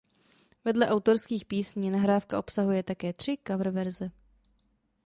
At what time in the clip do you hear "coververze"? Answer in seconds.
3.47-4.11